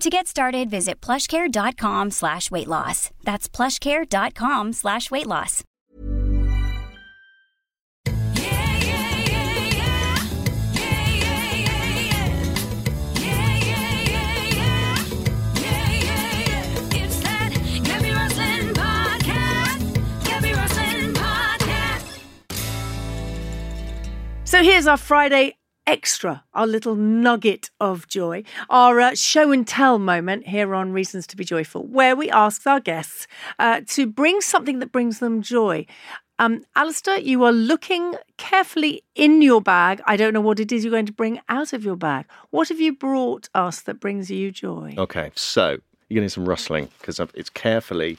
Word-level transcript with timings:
To 0.00 0.10
get 0.10 0.26
started, 0.26 0.68
visit 0.68 1.00
plushcare.com 1.00 2.10
slash 2.10 2.50
weight 2.50 2.68
loss. 2.68 3.10
That's 3.24 3.48
plushcare.com 3.48 4.74
slash 4.74 5.10
weight 5.10 5.26
loss. 5.26 5.64
So 24.44 24.62
here's 24.62 24.86
our 24.86 24.96
Friday 24.96 25.56
extra, 25.86 26.44
our 26.54 26.66
little 26.66 26.94
nugget 26.94 27.70
of 27.80 28.08
joy, 28.08 28.42
our 28.68 29.00
uh, 29.00 29.14
show 29.14 29.52
and 29.52 29.66
tell 29.66 29.98
moment 29.98 30.46
here 30.46 30.74
on 30.74 30.92
Reasons 30.92 31.26
to 31.28 31.36
Be 31.36 31.44
Joyful, 31.44 31.86
where 31.86 32.16
we 32.16 32.30
ask 32.30 32.66
our 32.66 32.80
guests 32.80 33.26
uh, 33.58 33.82
to 33.88 34.06
bring 34.06 34.40
something 34.40 34.80
that 34.80 34.92
brings 34.92 35.18
them 35.18 35.42
joy. 35.42 35.86
Um, 36.38 36.64
Alistair, 36.74 37.18
you 37.18 37.44
are 37.44 37.52
looking 37.52 38.14
carefully 38.36 39.02
in 39.14 39.40
your 39.40 39.62
bag. 39.62 40.02
I 40.06 40.16
don't 40.16 40.34
know 40.34 40.40
what 40.40 40.60
it 40.60 40.70
is 40.70 40.84
you're 40.84 40.90
going 40.90 41.06
to 41.06 41.12
bring 41.12 41.40
out 41.48 41.72
of 41.72 41.84
your 41.84 41.96
bag. 41.96 42.26
What 42.50 42.68
have 42.68 42.80
you 42.80 42.92
brought 42.92 43.48
us 43.54 43.80
that 43.82 44.00
brings 44.00 44.30
you 44.30 44.50
joy? 44.50 44.94
Okay, 44.98 45.30
so 45.34 45.78
you're 46.08 46.22
hear 46.22 46.28
some 46.28 46.48
rustling 46.48 46.88
because 46.98 47.20
it's 47.34 47.50
carefully 47.50 48.18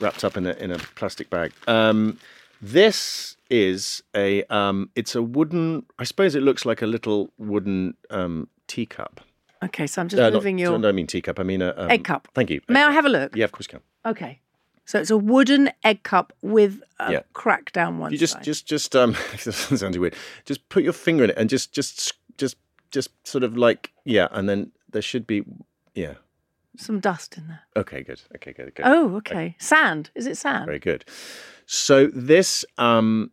wrapped 0.00 0.24
up 0.24 0.36
in 0.36 0.46
a 0.46 0.52
in 0.52 0.70
a 0.70 0.78
plastic 0.78 1.30
bag. 1.30 1.52
Um, 1.66 2.18
this 2.62 3.36
is 3.50 4.02
a 4.14 4.42
um, 4.44 4.90
it's 4.94 5.14
a 5.14 5.22
wooden. 5.22 5.84
I 5.98 6.04
suppose 6.04 6.34
it 6.34 6.42
looks 6.42 6.64
like 6.66 6.82
a 6.82 6.86
little 6.86 7.30
wooden 7.38 7.94
um, 8.10 8.48
teacup. 8.66 9.20
Okay, 9.62 9.86
so 9.86 10.02
I'm 10.02 10.08
just 10.08 10.20
Uh, 10.20 10.24
not- 10.30 10.34
moving 10.34 10.58
your 10.58 10.76
I 10.76 10.80
don't 10.80 10.94
mean 10.94 11.06
teacup. 11.06 11.40
I 11.40 11.42
mean 11.42 11.62
a 11.62 11.74
um, 11.76 11.90
egg 11.90 12.04
cup. 12.04 12.28
Thank 12.34 12.50
you. 12.50 12.60
May 12.68 12.80
Egg 12.80 12.84
I 12.84 12.86
cup. 12.88 12.94
have 12.94 13.04
a 13.06 13.08
look? 13.08 13.36
Yeah, 13.36 13.44
of 13.44 13.52
course 13.52 13.66
you 13.66 13.78
can. 13.78 14.10
Okay. 14.12 14.40
So 14.84 14.98
it's 14.98 15.10
a 15.10 15.18
wooden 15.18 15.70
egg 15.84 16.02
cup 16.02 16.32
with 16.42 16.80
a 16.98 17.12
Yeah. 17.12 17.20
crack 17.34 17.72
down 17.72 17.98
one 17.98 18.10
You 18.12 18.18
just 18.18 18.34
side. 18.34 18.42
just 18.44 18.66
just 18.66 18.94
um. 18.96 19.16
this 19.44 19.56
sounds 19.56 19.98
weird. 19.98 20.14
Just 20.44 20.68
put 20.68 20.82
your 20.82 20.92
finger 20.94 21.24
in 21.24 21.30
it 21.30 21.36
and 21.38 21.50
just 21.50 21.72
just 21.72 22.14
just 22.38 22.56
just 22.90 23.10
sort 23.26 23.44
of 23.44 23.56
like 23.56 23.90
yeah, 24.04 24.28
and 24.30 24.48
then 24.48 24.72
there 24.90 25.02
should 25.02 25.26
be 25.26 25.42
yeah. 25.94 26.14
Some 26.76 27.00
dust 27.00 27.36
in 27.36 27.48
there. 27.48 27.60
Okay, 27.76 28.02
good. 28.04 28.22
Okay, 28.36 28.52
good. 28.52 28.72
good. 28.76 28.86
Oh, 28.86 29.16
okay. 29.16 29.56
Sand. 29.58 30.10
Is 30.14 30.28
it 30.28 30.36
sand? 30.36 30.66
Very 30.66 30.78
good. 30.78 31.04
So 31.66 32.06
this 32.06 32.64
um, 32.78 33.32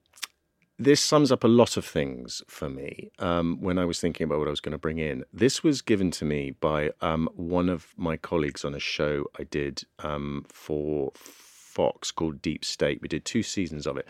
this 0.78 1.02
sums 1.02 1.32
up 1.32 1.44
a 1.44 1.48
lot 1.48 1.78
of 1.78 1.86
things 1.86 2.44
for 2.48 2.70
me. 2.70 3.12
Um, 3.20 3.62
when 3.62 3.78
I 3.78 3.86
was 3.86 4.00
thinking 4.00 4.26
about 4.26 4.40
what 4.40 4.48
I 4.48 4.52
was 4.52 4.60
going 4.60 4.74
to 4.74 4.78
bring 4.78 4.98
in, 4.98 5.24
this 5.32 5.64
was 5.64 5.82
given 5.82 6.12
to 6.12 6.26
me 6.26 6.52
by 6.52 6.92
um, 7.02 7.30
one 7.36 7.70
of 7.70 7.88
my 7.96 8.18
colleagues 8.18 8.66
on 8.66 8.76
a 8.76 8.80
show 8.80 9.26
I 9.40 9.44
did 9.44 9.84
um, 10.00 10.46
for 10.50 11.12
Fox 11.16 12.12
called 12.12 12.42
Deep 12.42 12.66
State. 12.66 13.02
We 13.02 13.08
did 13.08 13.24
two 13.26 13.44
seasons 13.44 13.88
of 13.88 13.98
it, 13.98 14.08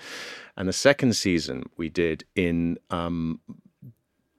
and 0.58 0.68
the 0.68 0.74
second 0.74 1.14
season 1.14 1.70
we 1.78 1.90
did 1.90 2.26
in 2.36 2.78
um, 2.90 3.42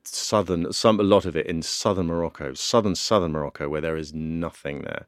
southern, 0.04 0.72
some 0.72 0.98
a 0.98 1.04
lot 1.04 1.26
of 1.26 1.36
it 1.36 1.47
in 1.47 1.62
southern 1.62 2.06
Morocco, 2.06 2.54
southern 2.54 2.94
southern 2.94 3.32
Morocco, 3.32 3.69
where 3.69 3.81
there 3.81 3.97
is 3.97 4.12
nothing 4.12 4.82
there. 4.82 5.06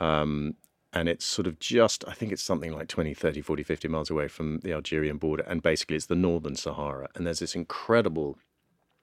Um, 0.00 0.54
and 0.92 1.08
it's 1.08 1.24
sort 1.24 1.46
of 1.46 1.58
just, 1.58 2.04
I 2.08 2.12
think 2.12 2.32
it's 2.32 2.42
something 2.42 2.72
like 2.72 2.88
20, 2.88 3.12
30, 3.12 3.42
40, 3.42 3.62
50 3.62 3.88
miles 3.88 4.10
away 4.10 4.28
from 4.28 4.60
the 4.60 4.72
Algerian 4.72 5.18
border. 5.18 5.44
And 5.46 5.62
basically, 5.62 5.96
it's 5.96 6.06
the 6.06 6.14
northern 6.14 6.56
Sahara. 6.56 7.08
And 7.14 7.26
there's 7.26 7.40
this 7.40 7.54
incredible, 7.54 8.38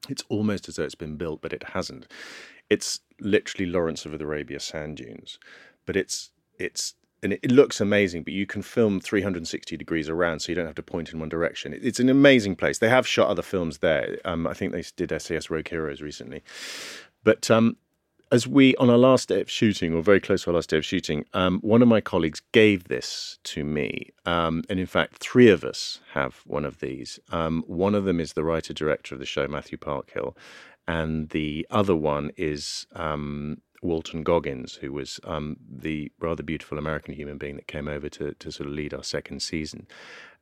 it's 0.09 0.23
almost 0.28 0.68
as 0.68 0.75
though 0.78 0.84
it's 0.84 0.96
been 0.96 1.16
built, 1.16 1.41
but 1.41 1.53
it 1.53 1.63
hasn't. 1.73 2.07
It's 2.69 3.01
literally 3.19 3.69
Lawrence 3.69 4.06
of 4.06 4.19
Arabia 4.19 4.59
sand 4.59 4.97
dunes, 4.97 5.38
but 5.85 5.96
it's, 5.96 6.31
it's, 6.57 6.96
and 7.22 7.34
it, 7.34 7.51
looks 7.51 7.79
amazing, 7.79 8.23
but 8.23 8.34
you 8.34 8.46
can 8.46 8.62
film 8.62 9.00
360 9.00 9.78
degrees 9.78 10.09
around, 10.09 10.40
so 10.40 10.52
you 10.52 10.56
don't 10.56 10.66
have 10.66 10.75
to 10.75 10.84
point 10.84 11.12
in 11.12 11.19
one 11.19 11.29
direction. 11.29 11.78
It's 11.79 12.00
an 12.00 12.09
amazing 12.09 12.56
place. 12.56 12.79
They 12.79 12.90
have 12.90 13.07
shot 13.07 13.29
other 13.29 13.41
films 13.41 13.79
there. 13.79 14.19
Um, 14.25 14.46
I 14.46 14.53
think 14.53 14.73
they 14.73 14.84
did 14.96 15.22
SAS 15.22 15.50
Rogue 15.50 15.67
Heroes 15.67 16.02
recently. 16.02 16.44
But 17.23 17.50
um, 17.50 17.78
as 18.35 18.46
we 18.46 18.75
on 18.75 18.90
our 18.90 18.97
last 18.97 19.29
day 19.29 19.40
of 19.40 19.50
shooting, 19.50 19.94
or 19.94 20.01
very 20.01 20.19
close 20.19 20.44
to 20.44 20.50
our 20.50 20.56
last 20.56 20.69
day 20.69 20.78
of 20.78 20.84
shooting, 20.84 21.23
um, 21.34 21.57
one 21.62 21.81
of 21.81 21.88
my 21.88 22.01
colleagues 22.01 22.41
gave 22.51 22.90
this 22.90 23.40
to 23.46 23.63
me, 23.63 24.12
um, 24.25 24.62
and 24.69 24.78
in 24.78 24.85
fact, 24.85 25.19
three 25.19 25.50
of 25.50 25.63
us 25.63 26.01
have 26.12 26.41
one 26.46 26.66
of 26.66 26.81
these. 26.81 27.18
Um, 27.31 27.63
one 27.66 27.96
of 27.96 28.03
them 28.03 28.19
is 28.19 28.34
the 28.34 28.44
writer 28.44 28.73
director 28.73 29.16
of 29.16 29.19
the 29.19 29.25
show, 29.25 29.47
Matthew 29.47 29.78
Parkhill, 29.78 30.35
and 30.85 31.29
the 31.29 31.66
other 31.69 31.96
one 31.96 32.29
is 32.35 32.85
um, 32.94 33.62
Walton 33.81 34.22
Goggins, 34.22 34.73
who 34.75 34.91
was 34.91 35.17
um, 35.23 35.56
the 35.66 36.12
rather 36.19 36.44
beautiful 36.44 36.78
American 36.78 37.13
human 37.13 37.38
being 37.38 37.56
that 37.56 37.67
came 37.67 37.88
over 37.88 38.09
to 38.09 38.34
to 38.34 38.52
sort 38.52 38.67
of 38.67 38.75
lead 38.75 38.94
our 38.94 39.03
second 39.03 39.44
season, 39.44 39.88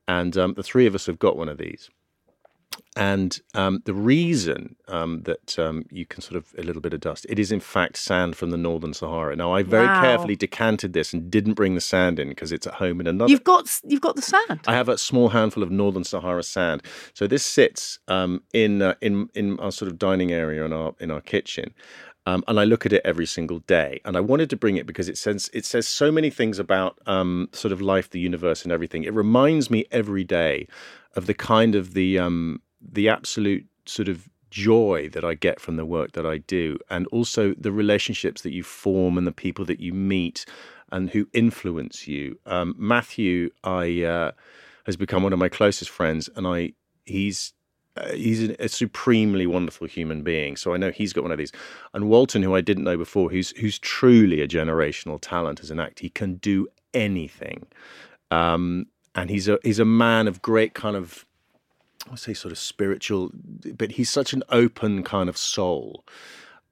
and 0.08 0.36
um, 0.36 0.56
the 0.56 0.64
three 0.64 0.88
of 0.88 0.96
us 0.96 1.06
have 1.06 1.20
got 1.20 1.38
one 1.38 1.48
of 1.48 1.60
these. 1.60 1.92
And 2.96 3.40
um, 3.56 3.82
the 3.86 3.94
reason 3.94 4.76
um, 4.88 5.22
that 5.24 5.58
um, 5.58 5.86
you 5.90 6.06
can 6.06 6.22
sort 6.22 6.36
of 6.36 6.54
a 6.58 6.62
little 6.62 6.82
bit 6.82 6.94
of 6.94 7.00
dust, 7.00 7.26
it 7.28 7.40
is 7.40 7.52
in 7.52 7.60
fact 7.60 7.98
sand 7.98 8.36
from 8.36 8.52
the 8.52 8.58
northern 8.58 8.94
Sahara. 8.94 9.36
Now, 9.36 9.52
I 9.52 9.64
very 9.64 9.88
Wow. 9.88 10.00
carefully 10.00 10.36
decanted 10.36 10.94
this 10.94 11.12
and 11.14 11.32
didn't 11.32 11.54
bring 11.54 11.74
the 11.76 11.82
sand 11.82 12.20
in 12.20 12.30
because 12.30 12.52
it's 12.52 12.68
at 12.68 12.76
home 12.76 13.02
in 13.02 13.08
another. 13.08 13.32
You've 13.32 13.44
got 13.44 13.80
you've 13.86 14.02
got 14.02 14.16
the 14.16 14.22
sand. 14.22 14.60
I 14.68 14.74
have 14.74 14.90
a 14.90 14.98
small 14.98 15.30
handful 15.30 15.64
of 15.64 15.72
northern 15.72 16.04
Sahara 16.04 16.44
sand. 16.44 16.84
So 17.14 17.26
this 17.28 17.44
sits 17.44 18.00
um, 18.08 18.44
in 18.54 18.82
uh, 18.82 18.96
in 19.02 19.30
in 19.34 19.60
our 19.60 19.72
sort 19.72 19.90
of 19.92 19.98
dining 19.98 20.32
area 20.32 20.64
in 20.64 20.72
our 20.74 20.94
in 21.00 21.10
our 21.10 21.22
kitchen. 21.22 21.74
Um, 22.26 22.42
and 22.48 22.58
I 22.58 22.64
look 22.64 22.86
at 22.86 22.94
it 22.94 23.02
every 23.04 23.26
single 23.26 23.60
day. 23.60 24.00
And 24.06 24.16
I 24.16 24.22
wanted 24.22 24.50
to 24.52 24.56
bring 24.56 24.78
it 24.78 24.86
because 24.86 25.10
it 25.10 25.18
says 25.18 25.50
it 25.54 25.66
says 25.66 25.88
so 25.88 26.10
many 26.12 26.30
things 26.30 26.58
about 26.58 26.98
um, 27.06 27.50
sort 27.52 27.72
of 27.74 27.82
life, 27.82 28.10
the 28.12 28.20
universe, 28.20 28.64
and 28.64 28.72
everything. 28.72 29.04
It 29.04 29.14
reminds 29.14 29.70
me 29.70 29.86
every 29.92 30.24
day 30.24 30.68
of 31.16 31.26
the 31.26 31.34
kind 31.34 31.76
of 31.76 31.94
the 31.94 32.20
um, 32.20 32.62
the 32.82 33.10
absolute 33.10 33.66
sort 33.86 34.08
of 34.10 34.28
joy 34.50 35.10
that 35.14 35.24
I 35.26 35.34
get 35.34 35.60
from 35.60 35.78
the 35.78 35.86
work 35.86 36.12
that 36.14 36.26
I 36.26 36.38
do, 36.40 36.78
and 36.90 37.08
also 37.08 37.54
the 37.58 37.72
relationships 37.72 38.42
that 38.42 38.54
you 38.54 38.64
form 38.64 39.18
and 39.18 39.26
the 39.26 39.32
people 39.32 39.66
that 39.66 39.80
you 39.80 39.94
meet 39.94 40.46
and 40.92 41.10
who 41.10 41.28
influence 41.34 42.08
you. 42.08 42.38
Um, 42.46 42.76
Matthew, 42.78 43.50
I 43.64 44.04
uh, 44.04 44.32
has 44.86 44.96
become 44.96 45.24
one 45.24 45.34
of 45.34 45.40
my 45.40 45.50
closest 45.50 45.90
friends, 45.90 46.30
and 46.36 46.46
I 46.48 46.74
he's 47.06 47.54
uh, 47.96 48.12
he's 48.14 48.44
a, 48.44 48.70
supremely 48.70 49.46
wonderful 49.46 49.88
human 49.88 50.24
being. 50.24 50.56
So 50.56 50.74
I 50.74 50.78
know 50.78 50.92
he's 50.92 51.14
got 51.14 51.24
one 51.24 51.32
of 51.32 51.38
these. 51.38 51.52
And 51.94 52.10
Walton, 52.10 52.42
who 52.42 52.56
I 52.56 52.62
didn't 52.62 52.84
know 52.84 52.98
before, 52.98 53.30
who's 53.30 53.52
who's 53.52 53.78
truly 53.80 54.42
a 54.42 54.48
generational 54.48 55.20
talent 55.22 55.62
as 55.62 55.72
an 55.72 55.80
actor, 55.80 56.02
he 56.04 56.10
can 56.10 56.36
do 56.36 56.68
anything. 56.94 57.66
Um, 58.32 58.88
and 59.16 59.30
he's 59.30 59.48
a 59.48 59.60
he's 59.64 59.80
a 59.80 59.86
man 59.86 60.28
of 60.28 60.42
great 60.42 60.74
kind 60.74 60.96
of 60.96 61.26
I 62.12 62.16
say 62.16 62.34
sort 62.34 62.52
of 62.52 62.58
spiritual, 62.58 63.32
but 63.78 63.92
he's 63.92 64.10
such 64.10 64.34
an 64.34 64.44
open 64.50 65.04
kind 65.04 65.30
of 65.30 65.38
soul. 65.38 66.04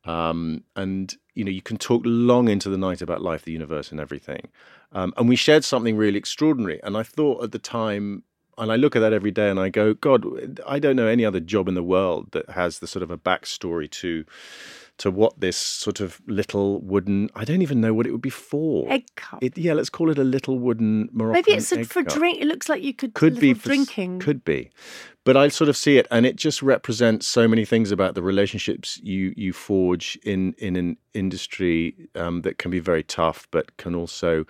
Um, 0.03 0.63
and 0.75 1.15
you 1.35 1.43
know, 1.43 1.51
you 1.51 1.61
can 1.61 1.77
talk 1.77 2.01
long 2.05 2.49
into 2.49 2.69
the 2.69 2.77
night 2.77 3.01
about 3.01 3.21
life, 3.21 3.43
the 3.43 3.51
universe, 3.51 3.91
and 3.91 3.99
everything. 3.99 4.49
Um, 4.91 5.13
and 5.15 5.29
we 5.29 5.35
shared 5.35 5.63
something 5.63 5.95
really 5.95 6.17
extraordinary. 6.17 6.81
And 6.83 6.97
I 6.97 7.03
thought 7.03 7.43
at 7.43 7.51
the 7.51 7.59
time, 7.59 8.23
and 8.57 8.71
I 8.71 8.75
look 8.75 8.95
at 8.95 8.99
that 8.99 9.13
every 9.13 9.31
day, 9.31 9.49
and 9.49 9.59
I 9.59 9.69
go, 9.69 9.93
God, 9.93 10.59
I 10.67 10.79
don't 10.79 10.97
know 10.97 11.07
any 11.07 11.23
other 11.23 11.39
job 11.39 11.69
in 11.69 11.75
the 11.75 11.83
world 11.83 12.31
that 12.31 12.49
has 12.49 12.79
the 12.79 12.87
sort 12.87 13.03
of 13.03 13.11
a 13.11 13.17
backstory 13.17 13.89
to 13.91 14.25
to 15.01 15.09
what 15.09 15.39
this 15.39 15.57
sort 15.57 15.99
of 15.99 16.21
little 16.27 16.79
wooden 16.81 17.27
I 17.35 17.43
don't 17.43 17.63
even 17.63 17.81
know 17.81 17.91
what 17.91 18.05
it 18.05 18.11
would 18.11 18.21
be 18.21 18.29
for. 18.29 18.87
Egg 18.87 19.07
cup. 19.15 19.43
It, 19.43 19.57
yeah, 19.57 19.73
let's 19.73 19.89
call 19.89 20.11
it 20.11 20.19
a 20.19 20.23
little 20.23 20.59
wooden 20.59 21.09
Moroccan. 21.11 21.33
Maybe 21.33 21.57
it's 21.57 21.71
a, 21.71 21.83
for 21.83 22.03
cup. 22.03 22.13
drink. 22.13 22.39
It 22.39 22.45
looks 22.45 22.69
like 22.69 22.83
you 22.83 22.93
could 22.93 23.15
Could 23.15 23.39
be 23.39 23.55
for 23.55 23.69
drinking. 23.69 24.19
Could 24.19 24.45
be, 24.45 24.69
but 25.23 25.35
I 25.35 25.47
sort 25.47 25.69
of 25.69 25.75
see 25.75 25.97
it, 25.97 26.07
and 26.11 26.27
it 26.27 26.35
just 26.35 26.61
represents 26.61 27.27
so 27.27 27.47
many 27.47 27.65
things 27.65 27.91
about 27.91 28.13
the 28.13 28.21
relationships 28.21 28.99
you 29.01 29.33
you 29.35 29.53
forge 29.53 30.19
in 30.23 30.53
in 30.59 30.75
an 30.75 30.97
industry 31.15 31.95
um, 32.13 32.43
that 32.43 32.59
can 32.59 32.69
be 32.69 32.79
very 32.79 33.03
tough, 33.03 33.47
but 33.49 33.77
can 33.77 33.95
also 33.95 34.45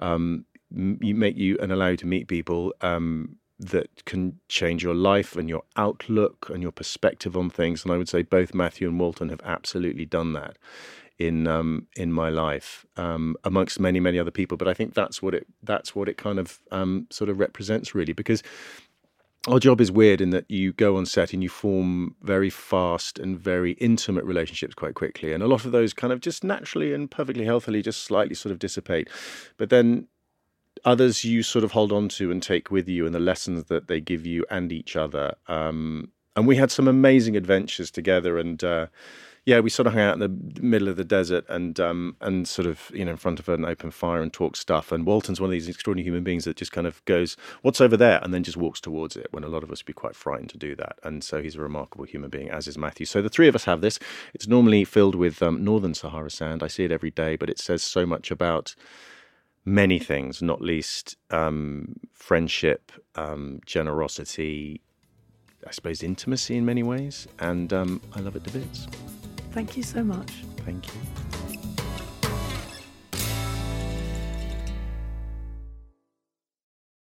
um, 0.00 0.44
you 0.74 1.14
make 1.14 1.36
you 1.36 1.56
and 1.62 1.70
allow 1.70 1.88
you 1.88 1.96
to 1.98 2.06
meet 2.06 2.26
people 2.26 2.74
um, 2.80 3.36
that 3.70 4.04
can 4.04 4.40
change 4.48 4.82
your 4.82 4.94
life 4.94 5.36
and 5.36 5.48
your 5.48 5.62
outlook 5.76 6.50
and 6.52 6.62
your 6.62 6.72
perspective 6.72 7.36
on 7.36 7.48
things. 7.50 7.84
And 7.84 7.92
I 7.92 7.96
would 7.96 8.08
say 8.08 8.22
both 8.22 8.54
Matthew 8.54 8.88
and 8.88 8.98
Walton 8.98 9.28
have 9.28 9.40
absolutely 9.44 10.04
done 10.04 10.32
that 10.34 10.58
in 11.18 11.46
um, 11.46 11.86
in 11.96 12.12
my 12.12 12.28
life, 12.28 12.84
um, 12.96 13.36
amongst 13.44 13.78
many 13.78 14.00
many 14.00 14.18
other 14.18 14.30
people. 14.30 14.56
But 14.56 14.68
I 14.68 14.74
think 14.74 14.94
that's 14.94 15.22
what 15.22 15.34
it 15.34 15.46
that's 15.62 15.94
what 15.94 16.08
it 16.08 16.16
kind 16.16 16.38
of 16.38 16.60
um, 16.70 17.06
sort 17.10 17.30
of 17.30 17.38
represents 17.38 17.94
really, 17.94 18.12
because 18.12 18.42
our 19.48 19.58
job 19.58 19.80
is 19.80 19.90
weird 19.90 20.20
in 20.20 20.30
that 20.30 20.48
you 20.48 20.72
go 20.72 20.96
on 20.96 21.04
set 21.04 21.32
and 21.32 21.42
you 21.42 21.48
form 21.48 22.14
very 22.22 22.50
fast 22.50 23.18
and 23.18 23.38
very 23.38 23.72
intimate 23.72 24.24
relationships 24.24 24.74
quite 24.74 24.94
quickly, 24.94 25.32
and 25.32 25.42
a 25.42 25.48
lot 25.48 25.64
of 25.64 25.72
those 25.72 25.92
kind 25.92 26.12
of 26.12 26.20
just 26.20 26.44
naturally 26.44 26.94
and 26.94 27.10
perfectly 27.10 27.44
healthily 27.44 27.82
just 27.82 28.04
slightly 28.04 28.34
sort 28.34 28.52
of 28.52 28.58
dissipate, 28.58 29.08
but 29.56 29.68
then 29.68 30.06
others 30.84 31.24
you 31.24 31.42
sort 31.42 31.64
of 31.64 31.72
hold 31.72 31.92
on 31.92 32.08
to 32.08 32.30
and 32.30 32.42
take 32.42 32.70
with 32.70 32.88
you 32.88 33.06
and 33.06 33.14
the 33.14 33.20
lessons 33.20 33.64
that 33.64 33.88
they 33.88 34.00
give 34.00 34.26
you 34.26 34.44
and 34.50 34.72
each 34.72 34.96
other. 34.96 35.34
Um, 35.48 36.10
and 36.36 36.46
we 36.46 36.56
had 36.56 36.70
some 36.70 36.88
amazing 36.88 37.36
adventures 37.36 37.90
together 37.90 38.38
and 38.38 38.64
uh, 38.64 38.86
yeah 39.44 39.60
we 39.60 39.68
sort 39.68 39.86
of 39.86 39.92
hung 39.92 40.02
out 40.02 40.14
in 40.14 40.20
the 40.20 40.62
middle 40.62 40.88
of 40.88 40.96
the 40.96 41.04
desert 41.04 41.44
and 41.48 41.78
um, 41.78 42.16
and 42.20 42.48
sort 42.48 42.66
of 42.66 42.90
you 42.94 43.04
know 43.04 43.12
in 43.12 43.16
front 43.16 43.38
of 43.38 43.48
an 43.48 43.64
open 43.64 43.90
fire 43.90 44.22
and 44.22 44.32
talk 44.32 44.56
stuff. 44.56 44.92
And 44.92 45.04
Walton's 45.06 45.40
one 45.40 45.48
of 45.48 45.52
these 45.52 45.68
extraordinary 45.68 46.06
human 46.06 46.24
beings 46.24 46.44
that 46.44 46.56
just 46.56 46.72
kind 46.72 46.86
of 46.86 47.04
goes 47.04 47.36
what's 47.62 47.80
over 47.80 47.96
there? 47.96 48.20
and 48.22 48.32
then 48.32 48.42
just 48.42 48.56
walks 48.56 48.80
towards 48.80 49.16
it 49.16 49.26
when 49.30 49.44
a 49.44 49.48
lot 49.48 49.62
of 49.62 49.70
us 49.70 49.82
would 49.82 49.86
be 49.86 49.92
quite 49.92 50.16
frightened 50.16 50.50
to 50.50 50.58
do 50.58 50.74
that. 50.76 50.98
And 51.02 51.22
so 51.22 51.42
he's 51.42 51.56
a 51.56 51.60
remarkable 51.60 52.04
human 52.04 52.30
being 52.30 52.50
as 52.50 52.66
is 52.66 52.78
Matthew. 52.78 53.06
So 53.06 53.20
the 53.20 53.28
three 53.28 53.48
of 53.48 53.54
us 53.54 53.64
have 53.64 53.80
this. 53.80 53.98
It's 54.34 54.46
normally 54.46 54.84
filled 54.84 55.14
with 55.14 55.42
um, 55.42 55.62
northern 55.62 55.94
Sahara 55.94 56.30
sand. 56.30 56.62
I 56.62 56.68
see 56.68 56.84
it 56.84 56.92
every 56.92 57.10
day 57.10 57.36
but 57.36 57.50
it 57.50 57.58
says 57.58 57.82
so 57.82 58.06
much 58.06 58.30
about 58.30 58.74
many 59.64 59.98
things, 59.98 60.42
not 60.42 60.60
least 60.60 61.16
um, 61.30 61.96
friendship, 62.12 62.92
um, 63.14 63.60
generosity, 63.66 64.80
I 65.66 65.70
suppose 65.70 66.02
intimacy 66.02 66.56
in 66.56 66.64
many 66.64 66.82
ways, 66.82 67.28
and 67.38 67.72
um, 67.72 68.00
I 68.14 68.20
love 68.20 68.36
it 68.36 68.44
to 68.44 68.50
bits. 68.50 68.86
Thank 69.52 69.76
you 69.76 69.82
so 69.82 70.02
much. 70.02 70.30
Thank 70.64 70.86
you. 70.86 71.31